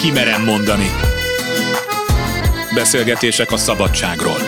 [0.00, 0.90] Kimerem mondani.
[2.74, 4.38] Beszélgetések a szabadságról.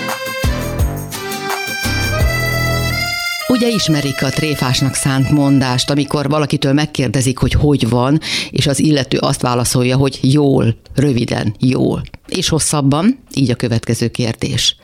[3.49, 8.19] Ugye ismerik a tréfásnak szánt mondást, amikor valakitől megkérdezik, hogy hogy van,
[8.51, 12.03] és az illető azt válaszolja, hogy jól, röviden, jól.
[12.29, 13.19] És hosszabban?
[13.35, 14.77] Így a következő kérdés.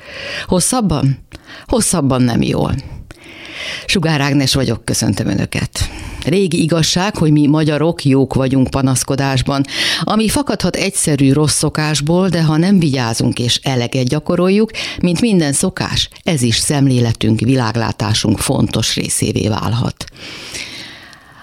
[0.47, 1.19] Hosszabban?
[1.67, 2.75] Hosszabban nem jól.
[3.87, 5.91] Sugár Ágnes vagyok, köszöntöm Önöket.
[6.25, 9.65] Régi igazság, hogy mi magyarok jók vagyunk panaszkodásban,
[10.03, 16.09] ami fakadhat egyszerű rossz szokásból, de ha nem vigyázunk és eleget gyakoroljuk, mint minden szokás,
[16.23, 20.05] ez is szemléletünk, világlátásunk fontos részévé válhat.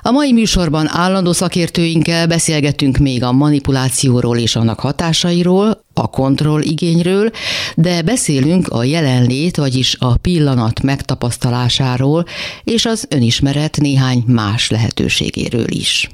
[0.07, 7.31] A mai műsorban állandó szakértőinkkel beszélgetünk még a manipulációról és annak hatásairól, a kontrolligényről,
[7.75, 12.25] de beszélünk a jelenlét, vagyis a pillanat megtapasztalásáról
[12.63, 16.09] és az önismeret néhány más lehetőségéről is.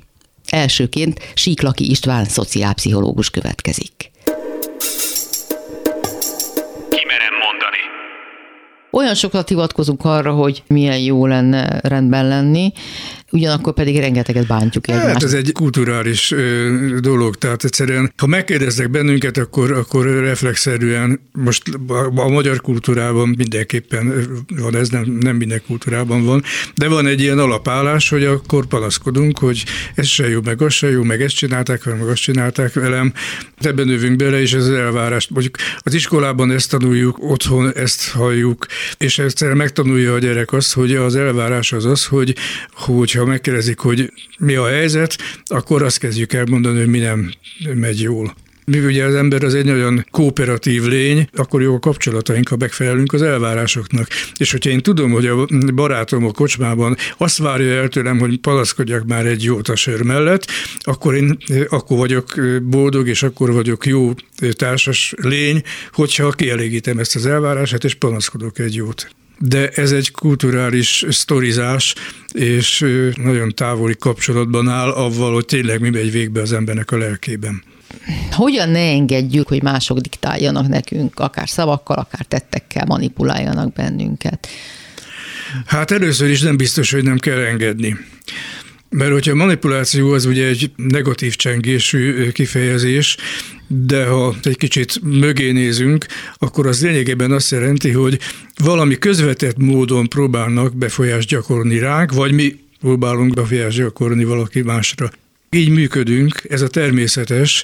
[0.50, 4.12] Elsőként Síklaki István szociálpszichológus következik.
[6.90, 7.82] Kimerem mondani.
[8.92, 12.74] Olyan sokat hivatkozunk arra, hogy milyen jó lenne rendben lenni,
[13.32, 15.08] ugyanakkor pedig rengeteget bántjuk egymást.
[15.08, 16.34] Hát ez egy kulturális
[17.00, 24.28] dolog, tehát egyszerűen, ha megkérdeznek bennünket, akkor, akkor reflexzerűen, most a, a magyar kultúrában mindenképpen
[24.60, 26.44] van ez, nem, nem minden kultúrában van,
[26.76, 29.64] de van egy ilyen alapállás, hogy akkor panaszkodunk, hogy
[29.96, 33.14] ez se jó, meg az se jó, meg ezt csinálták, meg azt csinálták velem.
[33.58, 35.28] Ebben növünk bele, és ez az elvárás.
[35.28, 38.66] Mondjuk az iskolában ezt tanuljuk, otthon ezt halljuk,
[38.98, 42.36] és egyszerűen megtanulja a gyerek azt, hogy az elvárás az az, hogy,
[42.72, 47.34] hogy ha megkérdezik, hogy mi a helyzet, akkor azt kezdjük el mondani, hogy mi nem
[47.74, 48.36] megy jól.
[48.66, 53.14] Mi ugye az ember az egy nagyon kooperatív lény, akkor jó a kapcsolataink, ha megfelelünk
[53.14, 54.08] az elvárásoknak.
[54.38, 55.46] És hogyha én tudom, hogy a
[55.76, 60.46] barátom a kocsmában azt várja el tőlem, hogy palaszkodjak már egy jót a sör mellett,
[60.80, 61.38] akkor én
[61.70, 64.14] akkor vagyok boldog, és akkor vagyok jó
[64.52, 69.10] társas lény, hogyha kielégítem ezt az elvárását, és panaszkodok egy jót
[69.44, 71.96] de ez egy kulturális sztorizás,
[72.34, 72.86] és
[73.16, 77.64] nagyon távoli kapcsolatban áll avval, hogy tényleg mi megy végbe az embernek a lelkében.
[78.32, 84.48] Hogyan ne engedjük, hogy mások diktáljanak nekünk, akár szavakkal, akár tettekkel manipuláljanak bennünket?
[85.66, 87.98] Hát először is nem biztos, hogy nem kell engedni.
[88.90, 93.18] Mert hogyha manipuláció az ugye egy negatív csengésű kifejezés,
[93.68, 96.06] de ha egy kicsit mögé nézünk,
[96.38, 98.20] akkor az lényegében azt jelenti, hogy
[98.56, 105.12] valami közvetett módon próbálnak befolyást gyakorolni ránk, vagy mi próbálunk befolyást gyakorolni valaki másra.
[105.56, 107.64] Így működünk, ez a természetes,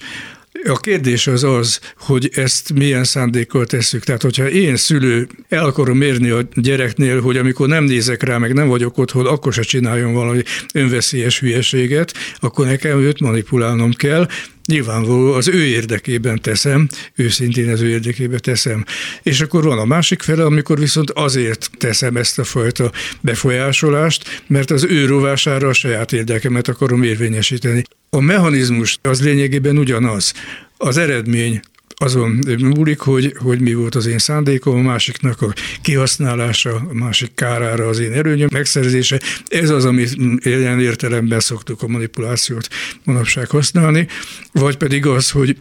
[0.64, 4.04] a kérdés az az, hogy ezt milyen szándékkal tesszük.
[4.04, 8.54] Tehát, hogyha én szülő el akarom érni a gyereknél, hogy amikor nem nézek rá, meg
[8.54, 10.42] nem vagyok otthon, akkor se csináljon valami
[10.74, 14.28] önveszélyes hülyeséget, akkor nekem őt manipulálnom kell,
[14.68, 18.86] Nyilvánvaló az ő érdekében teszem, őszintén az ő érdekében teszem.
[19.24, 22.92] És akkor van a másik fele, amikor viszont azért teszem ezt a fajta
[23.22, 27.84] befolyásolást, mert az ő rovására a saját érdekemet akarom érvényesíteni.
[28.10, 30.34] A mechanizmus az lényegében ugyanaz.
[30.78, 31.60] Az eredmény
[32.00, 37.32] azon múlik, hogy, hogy mi volt az én szándékom, a másiknak a kihasználása, a másik
[37.36, 39.20] kárára az én erőnyöm megszerzése.
[39.48, 42.68] Ez az, amit ilyen értelemben szoktuk a manipulációt
[43.04, 44.08] manapság használni,
[44.52, 45.58] vagy pedig az, hogy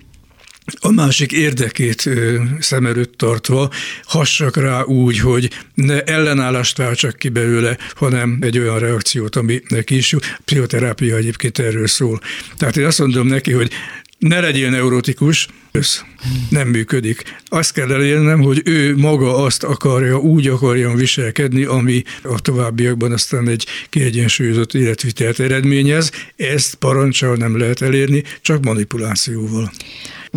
[0.80, 2.10] a másik érdekét
[2.58, 3.70] szem előtt tartva
[4.04, 9.96] hassak rá úgy, hogy ne ellenállást váltsak ki belőle, hanem egy olyan reakciót, ami neki
[9.96, 10.18] is jó.
[10.44, 12.20] Pszichoterápia egyébként erről szól.
[12.56, 13.70] Tehát én azt mondom neki, hogy
[14.18, 16.00] ne legyél neurotikus, ez
[16.48, 17.22] nem működik.
[17.44, 23.48] Azt kell elérnem, hogy ő maga azt akarja, úgy akarjon viselkedni, ami a továbbiakban aztán
[23.48, 26.10] egy kiegyensúlyozott életvitelt eredményez.
[26.36, 29.72] Ezt parancsal nem lehet elérni, csak manipulációval.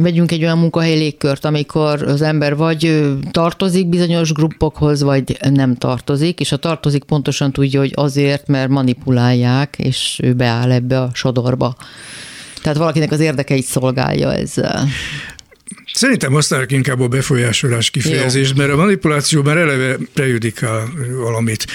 [0.01, 6.39] Vegyünk egy olyan munkahelyi légkört, amikor az ember vagy tartozik bizonyos gruppokhoz, vagy nem tartozik,
[6.39, 11.75] és a tartozik pontosan tudja, hogy azért, mert manipulálják, és ő beáll ebbe a sodorba.
[12.61, 14.87] Tehát valakinek az érdekeit szolgálja ezzel.
[15.99, 21.65] Szerintem használják inkább a befolyásolás kifejezést, mert a manipuláció már eleve prejudikál valamit.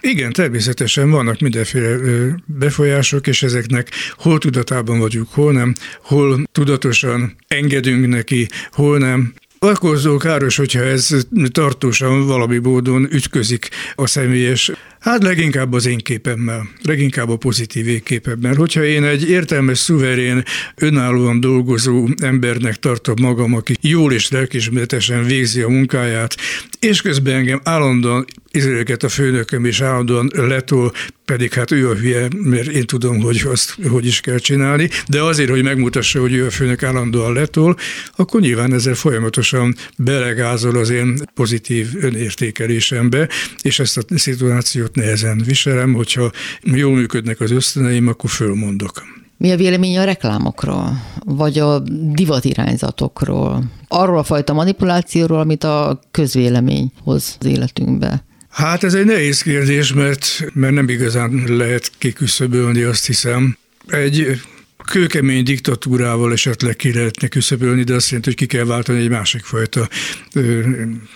[0.00, 1.96] Igen, természetesen vannak mindenféle
[2.44, 9.34] befolyások, és ezeknek hol tudatában vagyunk, hol nem, hol tudatosan engedünk neki, hol nem.
[9.64, 11.08] Akkor káros, hogyha ez
[11.52, 14.72] tartósan valami módon ütközik a személyes
[15.04, 18.54] Hát leginkább az én képemmel, leginkább a pozitív én képemmel.
[18.54, 20.42] Hogyha én egy értelmes, szuverén,
[20.76, 26.36] önállóan dolgozó embernek tartom magam, aki jól és lelkismeretesen végzi a munkáját,
[26.80, 30.92] és közben engem állandóan izraeleket a főnököm is állandóan letol,
[31.24, 35.22] pedig hát ő a hülye, mert én tudom, hogy azt hogy is kell csinálni, de
[35.22, 37.76] azért, hogy megmutassa, hogy ő a főnök állandóan letol,
[38.16, 43.28] akkor nyilván ezzel folyamatosan belegázol az én pozitív önértékelésembe,
[43.62, 46.30] és ezt a szituációt nehezen viselem, hogyha
[46.62, 49.02] jól működnek az ösztöneim, akkor fölmondok.
[49.36, 51.78] Mi a vélemény a reklámokról, vagy a
[52.12, 53.64] divatirányzatokról?
[53.88, 58.24] Arról a fajta manipulációról, amit a közvélemény hoz az életünkbe?
[58.54, 63.56] Hát ez egy nehéz kérdés, mert, mert nem igazán lehet kiküszöbölni, azt hiszem.
[63.86, 64.40] Egy
[64.84, 69.44] kőkemény diktatúrával esetleg ki lehetne küszöbölni, de azt jelenti, hogy ki kell váltani egy másik
[69.44, 69.88] fajta.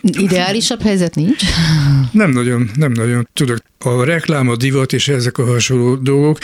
[0.03, 1.43] Ideálisabb helyzet nincs?
[2.13, 3.29] Nem nagyon, nem nagyon.
[3.33, 6.39] Tudok, a reklám, a divat és ezek a hasonló dolgok,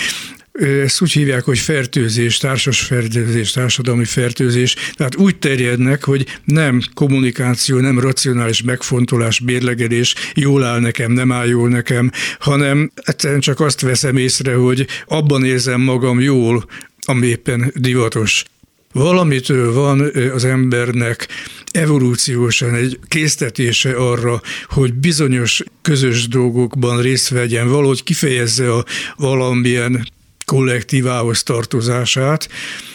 [0.61, 7.79] ezt úgy hívják, hogy fertőzés, társas fertőzés, társadalmi fertőzés, tehát úgy terjednek, hogy nem kommunikáció,
[7.79, 13.81] nem racionális megfontolás, bérlegelés, jól áll nekem, nem áll jól nekem, hanem egyszerűen csak azt
[13.81, 16.65] veszem észre, hogy abban érzem magam jól,
[17.05, 18.45] ami éppen divatos.
[18.93, 21.29] Valamitől van az embernek
[21.71, 28.85] evolúciósan egy késztetése arra, hogy bizonyos közös dolgokban részt vegyen, valahogy kifejezze a
[29.17, 30.07] valamilyen
[30.45, 32.49] kollektívához tartozását,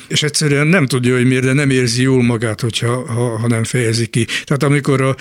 [0.10, 3.64] és egyszerűen nem tudja, hogy miért, de nem érzi jól magát, hogyha, ha, ha nem
[3.64, 4.26] fejezi ki.
[4.26, 5.16] Tehát amikor a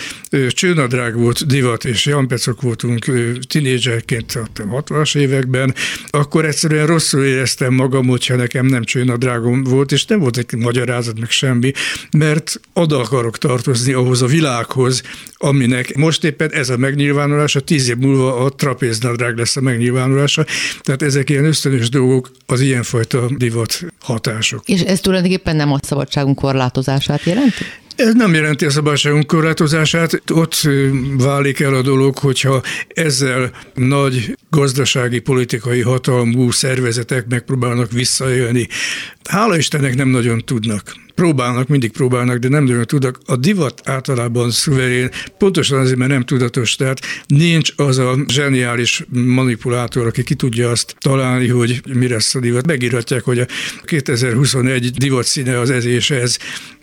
[0.48, 3.04] csőnadrág volt divat, és Jan Pecok voltunk
[3.48, 5.74] tinédzserként a 60-as években,
[6.10, 11.20] akkor egyszerűen rosszul éreztem magam, hogyha nekem nem csőnadrágom volt, és nem volt egy magyarázat,
[11.20, 11.72] meg semmi,
[12.16, 15.02] mert oda akarok tartozni ahhoz a világhoz,
[15.38, 20.46] aminek most éppen ez a megnyilvánulása, tíz év múlva a trapéznadrág lesz a megnyilvánulása.
[20.80, 24.62] Tehát ezek ilyen ösztönös dolgok, az ilyenfajta divat hatások.
[24.64, 27.64] És ez tulajdonképpen nem a szabadságunk korlátozását jelenti?
[27.98, 30.68] Ez nem jelenti a szabadságunk korlátozását, ott
[31.16, 38.68] válik el a dolog, hogyha ezzel nagy gazdasági, politikai hatalmú szervezetek megpróbálnak visszaélni.
[39.28, 43.18] Hála Istennek nem nagyon tudnak próbálnak, mindig próbálnak, de nem nagyon tudnak.
[43.26, 50.06] A divat általában szuverén, pontosan azért, mert nem tudatos, tehát nincs az a zseniális manipulátor,
[50.06, 52.66] aki ki tudja azt találni, hogy mi lesz a divat.
[52.66, 53.46] Megírhatják, hogy a
[53.84, 56.38] 2021 divat színe az ez és ez,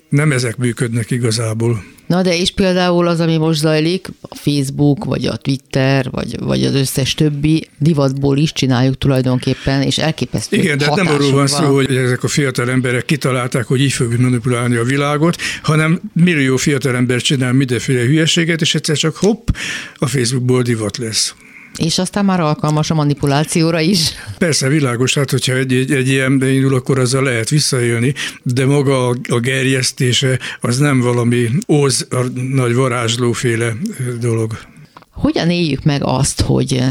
[0.10, 1.84] nem ezek működnek igazából.
[2.08, 6.64] Na de és például az, ami most zajlik, a Facebook, vagy a Twitter, vagy, vagy
[6.64, 11.74] az összes többi divatból is csináljuk tulajdonképpen, és elképesztő Igen, de nem arról van szó,
[11.74, 16.96] hogy ezek a fiatal emberek kitalálták, hogy így fogjuk manipulálni a világot, hanem millió fiatal
[16.96, 19.48] ember csinál mindenféle hülyeséget, és egyszer csak hopp,
[19.96, 21.36] a Facebookból divat lesz.
[21.78, 24.12] És aztán már alkalmas a manipulációra is.
[24.38, 28.14] Persze, világos, hát hogyha egy, egy, egy ilyen beindul, akkor azzal lehet visszaélni,
[28.44, 33.74] de maga a, a gerjesztése az nem valami óz, a nagy varázslóféle
[34.20, 34.58] dolog.
[35.12, 36.84] Hogyan éljük meg azt, hogy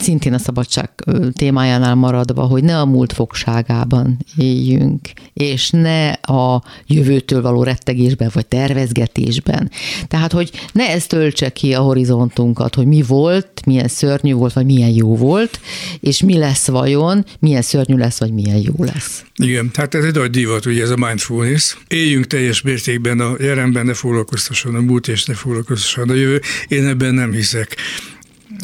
[0.00, 0.90] szintén a szabadság
[1.32, 8.46] témájánál maradva, hogy ne a múlt fogságában éljünk, és ne a jövőtől való rettegésben vagy
[8.46, 9.70] tervezgetésben.
[10.08, 14.64] Tehát, hogy ne ez töltse ki a horizontunkat, hogy mi volt, milyen szörnyű volt, vagy
[14.64, 15.60] milyen jó volt,
[16.00, 19.24] és mi lesz vajon, milyen szörnyű lesz, vagy milyen jó lesz.
[19.36, 21.76] Igen, hát ez egy nagy divat, ugye ez a mindfulness.
[21.88, 26.40] Éljünk teljes mértékben a jelenben, ne foglalkoztasson a múlt, és ne foglalkoztasson a jövő.
[26.68, 27.76] Én ebben nem hiszek.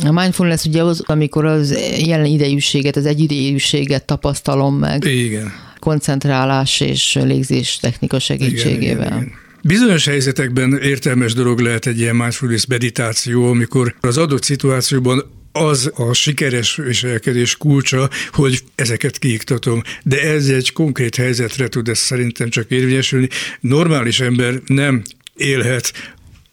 [0.04, 5.04] A mindfulness ugye az, amikor az jelen idejűséget, az egyidejűséget tapasztalom meg.
[5.04, 5.52] Igen.
[5.78, 9.06] Koncentrálás és légzés technika segítségével.
[9.06, 9.42] Igen, igen, igen.
[9.62, 16.12] Bizonyos helyzetekben értelmes dolog lehet egy ilyen mindfulness meditáció, amikor az adott szituációban az a
[16.12, 19.82] sikeres viselkedés kulcsa, hogy ezeket kiiktatom.
[20.02, 23.28] De ez egy konkrét helyzetre tud ez szerintem csak érvényesülni.
[23.60, 25.02] Normális ember nem
[25.36, 25.92] élhet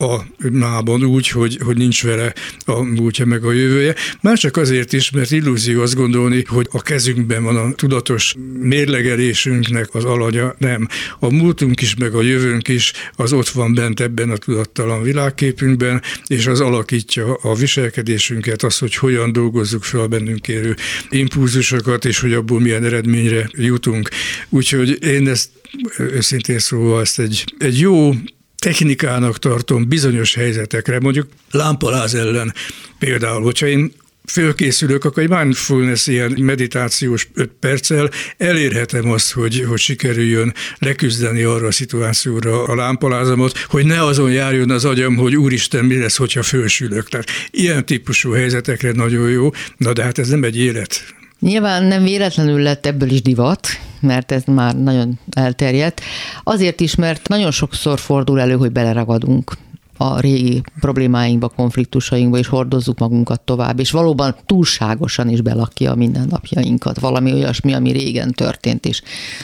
[0.02, 2.34] a mában úgy, hogy, hogy nincs vele
[2.66, 3.96] a múltja meg a jövője.
[4.22, 9.96] Már csak azért is, mert illúzió azt gondolni, hogy a kezünkben van a tudatos mérlegelésünknek
[9.96, 10.56] az alanya.
[10.58, 10.88] Nem.
[11.20, 16.02] A múltunk is, meg a jövőnk is az ott van bent ebben a tudattalan világképünkben,
[16.28, 20.76] és az alakítja a viselkedésünket, az, hogy hogyan dolgozzuk fel bennünk érő
[21.10, 24.10] impulzusokat, és hogy abból milyen eredményre jutunk.
[24.50, 25.50] Úgyhogy én ezt
[25.98, 28.14] őszintén szóval ezt egy, egy jó
[28.62, 32.54] technikának tartom bizonyos helyzetekre, mondjuk lámpaláz ellen
[33.00, 33.92] például, hogyha én
[34.28, 41.68] fölkészülök, akkor egy mindfulness ilyen meditációs öt perccel elérhetem azt, hogy, hogy sikerüljön leküzdeni arra
[41.68, 46.44] a szituációra a lámpalázamat, hogy ne azon járjon az agyam, hogy úristen, mi lesz, hogyha
[46.44, 47.10] fölsülök.
[47.10, 51.20] Tehát ilyen típusú helyzetekre nagyon jó, na de hát ez nem egy élet.
[51.42, 53.68] Nyilván nem véletlenül lett ebből is divat,
[54.00, 56.02] mert ez már nagyon elterjedt.
[56.44, 59.58] Azért is, mert nagyon sokszor fordul elő, hogy beleragadunk
[59.98, 67.00] a régi problémáinkba, konfliktusainkba, és hordozzuk magunkat tovább, és valóban túlságosan is belakja a mindennapjainkat.
[67.00, 69.02] Valami olyasmi, ami régen történt, és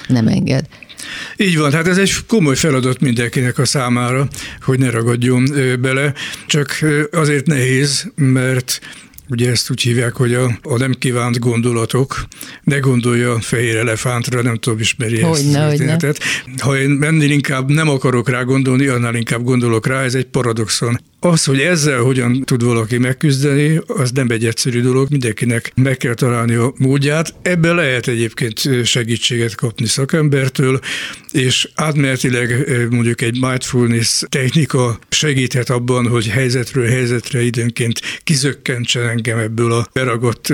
[0.08, 0.66] nem enged.
[1.38, 4.28] Így van, hát ez egy komoly feladat mindenkinek a számára,
[4.62, 5.46] hogy ne ragadjon
[5.82, 6.14] bele,
[6.48, 6.80] csak
[7.12, 8.80] azért nehéz, mert
[9.30, 12.28] Ugye ezt úgy hívják, hogy a, a nem kívánt gondolatok,
[12.64, 16.20] ne gondolja fehér elefántra, nem tudom, ismeri hogy ezt ne, történetet.
[16.58, 21.00] Ha én ennél inkább nem akarok rá gondolni, annál inkább gondolok rá, ez egy paradoxon.
[21.20, 26.14] Az, hogy ezzel hogyan tud valaki megküzdeni, az nem egy egyszerű dolog, mindenkinek meg kell
[26.14, 27.34] találni a módját.
[27.42, 30.80] Ebben lehet egyébként segítséget kapni szakembertől,
[31.32, 39.72] és átmenetileg mondjuk egy mindfulness technika segíthet abban, hogy helyzetről helyzetre időnként kizökkentsen engem ebből
[39.72, 40.54] a beragott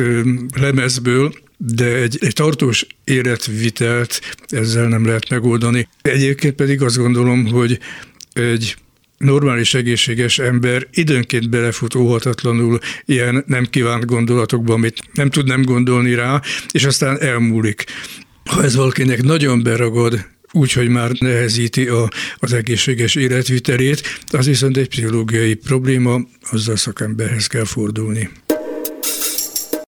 [0.55, 5.87] lemezből, de egy, egy tartós életvitelt ezzel nem lehet megoldani.
[6.01, 7.79] Egyébként pedig azt gondolom, hogy
[8.33, 8.75] egy
[9.17, 16.13] normális, egészséges ember időnként belefut óhatatlanul ilyen nem kívánt gondolatokba, amit nem tud nem gondolni
[16.13, 16.41] rá,
[16.71, 17.83] és aztán elmúlik.
[18.49, 24.89] Ha ez valakinek nagyon beragad, úgyhogy már nehezíti a, az egészséges életvitelét, az viszont egy
[24.89, 26.19] pszichológiai probléma,
[26.51, 28.29] azzal szakemberhez kell fordulni.